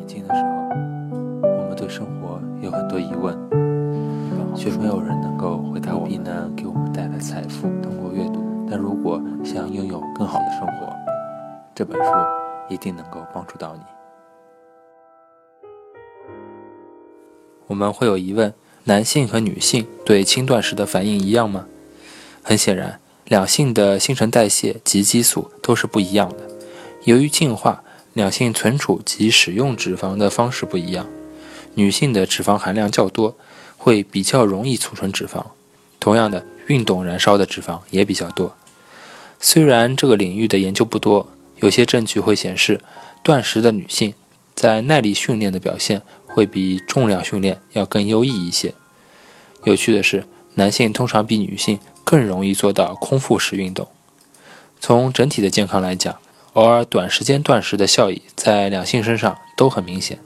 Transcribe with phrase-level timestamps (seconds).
[0.00, 0.48] 年轻的时候，
[1.42, 3.36] 我们对生活有很多疑问，
[4.56, 7.68] 却没有人能够回答我们能给我们带来财富。
[7.82, 10.90] 通过阅读，但如果想拥有更好的生活，
[11.74, 12.10] 这本书
[12.70, 13.82] 一定能够帮助到你。
[17.66, 18.54] 我们会有疑问：
[18.84, 21.66] 男性和女性对轻断食的反应一样吗？
[22.42, 26.36] 很显然，两性的新陈代谢及激素都是不一样的。
[27.04, 31.06] 由于进化，两性存储及使用脂肪的方式不一样。
[31.74, 33.36] 女性的脂肪含量较多，
[33.76, 35.44] 会比较容易储存脂肪。
[36.00, 38.56] 同样的，运动燃烧的脂肪也比较多。
[39.38, 41.28] 虽然这个领域的研究不多，
[41.60, 42.80] 有些证据会显示，
[43.22, 44.14] 断食的女性
[44.54, 48.74] 在耐力训练的表现会比重量训练要更优异一些。
[49.64, 50.24] 有趣的是，
[50.54, 53.86] 男性通常比女性更容易做到空腹时运动。
[54.80, 56.18] 从整体的健康来讲，
[56.54, 60.18] 偶尔短时间断食的效益在两性身上都很明显。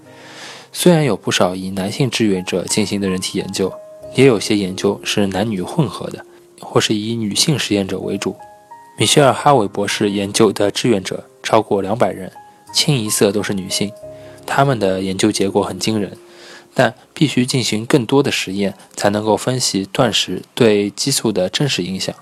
[0.72, 3.72] 虽然有不少以男性志愿者进行的人体研究，
[4.14, 6.24] 也有些研究是男女混合的，
[6.60, 8.36] 或是以女性实验者为主。
[8.96, 12.32] 米歇尔·哈维博士研究的志愿者超过两百人，
[12.72, 13.92] 清一色都是女性。
[14.46, 16.16] 他们的研究结果很惊人，
[16.74, 22.14] 但必须进行更多的实验才能够分析断食对激素的真实影响，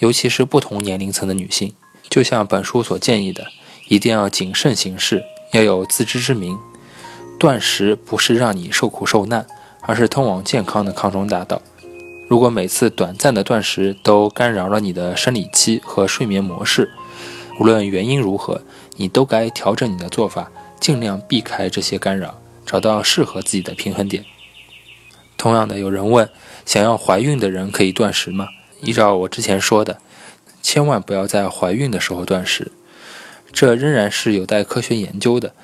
[0.00, 1.72] 尤其是不同年龄层的女性。
[2.08, 3.46] 就像本书所建议的，
[3.88, 6.58] 一定要谨慎行事，要有自知之明。
[7.38, 9.46] 断食不是让你受苦受难，
[9.82, 11.62] 而是通往健康的康庄大道。
[12.28, 16.90] 如果每次短暂的断食都干扰了你的生理期和睡眠模式，
[17.60, 18.60] 无论原因如何，
[18.96, 20.50] 你都该调整你的做法，
[20.80, 24.24] 尽量避开这些干扰，找到适合自己的平衡点。
[25.36, 26.28] 同样的，有人问：
[26.66, 28.48] 想要怀孕的人可以断食吗？
[28.82, 29.98] 依照我之前说的。
[30.62, 32.72] 千万不要在怀孕的时候断食，
[33.52, 35.54] 这仍然是有待科学研究的。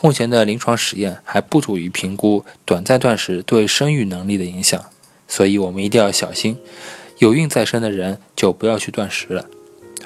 [0.00, 4.84] 目前的临床实验还不足以评估短暂断食对生育能力的影响，
[5.26, 6.58] 所以我们一定要小心。
[7.18, 9.46] 有孕在身的人就不要去断食了，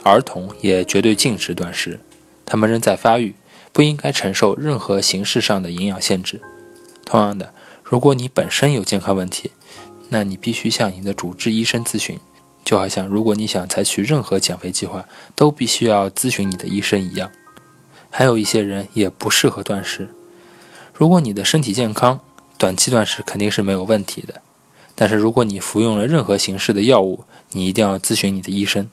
[0.05, 1.99] 儿童也绝对禁止断食，
[2.45, 3.35] 他们仍在发育，
[3.73, 6.41] 不应该承受任何形式上的营养限制。
[7.05, 7.53] 同样的，
[7.83, 9.51] 如果你本身有健康问题，
[10.11, 12.19] 那你必须向你的主治医生咨询。
[12.69, 17.31] 就好像如果你想采取任何减肥计划，都必须要咨询你的医生一样。
[18.11, 20.11] 还有一些人也不适合断食。
[20.93, 22.21] 如果你的身体健康，
[22.59, 24.43] 短期断食肯定是没有问题的。
[24.95, 28.87] 但是如果你服用了任何形式的药物，你一定要咨询你的医生。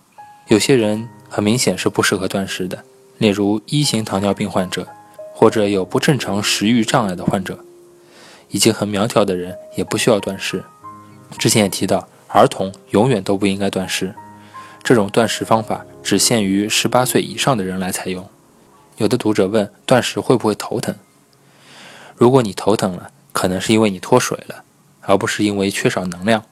[0.48, 2.82] 有些人很明显是不适合断食的，
[3.18, 4.88] 例如一型糖尿病患者，
[5.34, 7.60] 或者有不正常食欲障碍的患者，
[8.52, 10.64] 已经很苗条的人也不需要断食。
[11.38, 12.08] 之前也提到。
[12.28, 14.14] 儿童永远都不应该断食，
[14.84, 18.28] 这种断食方法只限于十八岁以上的人来采用。
[18.98, 20.96] 有的读者问，断食会不会头疼？
[22.16, 24.64] 如果你头疼了，可能是因为你脱水了，
[25.02, 26.44] 而不是因为缺少能量。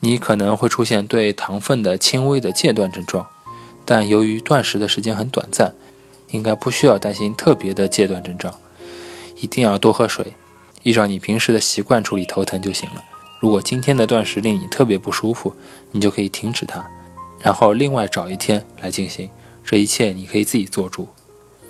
[0.00, 3.26] 你可能会出现对糖分的轻微的戒断症状，
[3.84, 5.74] 但由于断食的时间很短暂，
[6.30, 8.54] 应该不需要担心特别的戒断症状。
[9.36, 10.34] 一定要多喝水，
[10.84, 13.02] 依照你平时的习惯处理头疼就行了。
[13.40, 15.54] 如果今天的断食令你特别不舒服，
[15.92, 16.84] 你就可以停止它，
[17.40, 19.30] 然后另外找一天来进行。
[19.64, 21.08] 这一切你可以自己做主。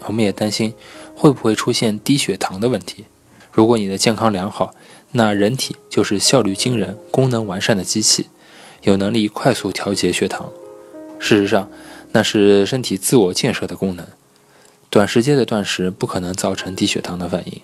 [0.06, 0.72] 我们也担心
[1.14, 3.04] 会不会出现低血糖的问题。
[3.52, 4.72] 如果你的健康良好，
[5.12, 8.28] 那人体就是效率惊人、功能完善的机器，
[8.82, 10.48] 有能力快速调节血糖。
[11.18, 11.68] 事实上，
[12.12, 14.06] 那是身体自我建设的功能。
[14.88, 17.60] 短时间的断食不可能造成低血糖的反应。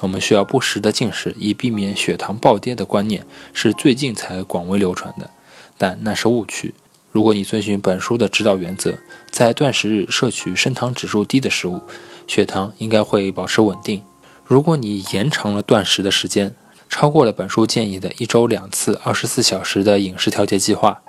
[0.00, 5.30] 我们需要不时的进食，以避免血糖暴跌的观念是最近才广为流传的，
[5.76, 6.74] 但那是误区。
[7.10, 8.94] 如果你遵循本书的指导原则，
[9.30, 11.80] 在断食日摄取升糖指数低的食物，
[12.26, 14.02] 血糖应该会保持稳定。
[14.44, 16.54] 如果你延长了断食的时间，
[16.88, 21.00] 超过了本书建议的一周两次二十四小时的饮食调节计划，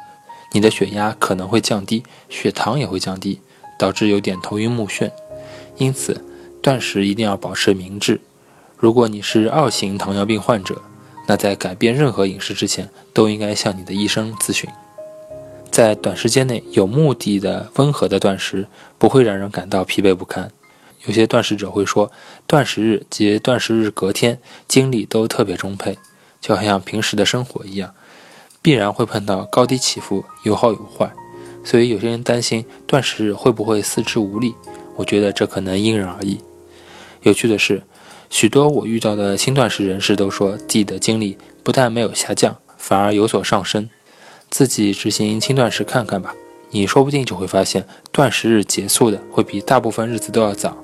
[0.54, 3.40] 你的血压可能会降低，血糖也会降低，
[3.78, 5.12] 导致有点头晕目眩。
[5.78, 6.26] 因此，
[6.62, 8.20] 断食一定要保持明智。
[8.80, 10.82] 如果你是二型糖尿病患者，
[11.28, 14.70] 那在改变任何饮食之前，都应该向你的医生咨询。
[15.70, 18.68] 在短时间内有目的的温和的断食，
[18.98, 20.50] 不会让人感到疲惫不堪。
[21.06, 22.10] 有些断食者会说，
[22.48, 25.98] 断食日及断食日隔天精力都特别充沛，
[26.40, 27.94] 就好像平时的生活一样，
[28.62, 31.12] 必然会碰到高低起伏，有好有坏。
[31.66, 34.56] 所以有些人担心断食日会不会四肢无力，
[34.96, 36.40] 我觉得这可能因人而异。
[37.24, 37.84] 有趣的是。
[38.30, 43.90] 许多我遇到的轻断食人士都说，自己的精力不但没有下降，反而有所上升。
[44.50, 46.36] 自己执行轻断食看看吧，
[46.70, 50.78] 你说不定就会发现，断食日结束的会比大部分日子都要早。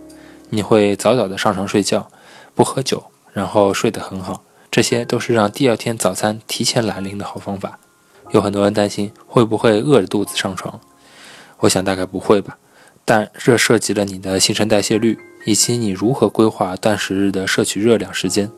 [0.49, 2.09] 你会早早的上床睡觉，
[2.53, 7.79] 不喝酒，然后睡得很好，这些都是让第二天早餐提前来临的好方法。
[8.31, 10.79] 有很多人担心会不会饿着肚子上床，
[11.59, 12.57] 我想大概不会吧。
[13.05, 18.51] 但这涉及了你的新陈代谢率以及你如何规划断食日的摄取热量时间。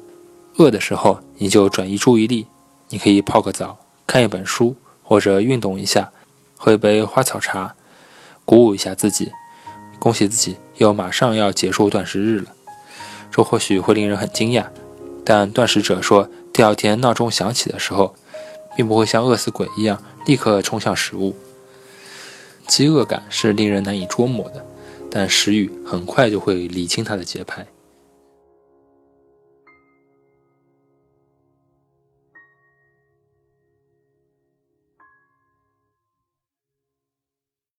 [0.55, 2.47] 饿的时候你就转移注意力，
[2.89, 3.77] 你可以泡个澡，
[4.07, 6.11] 看一本书，或者运动一下，
[6.55, 7.75] 喝一杯花草茶，
[8.45, 9.31] 鼓舞一下自己。
[9.99, 12.53] 恭喜自己，又马上要结束断食日了。
[13.29, 14.67] 这或许会令人很惊讶，
[15.25, 18.15] 但断食者说，第二天闹钟响起的时候，
[18.77, 21.35] 并不会像饿死鬼一样立刻冲向食物。
[22.67, 24.65] 饥饿感是令人难以捉摸的，
[25.09, 27.65] 但食欲很快就会理清它的节拍。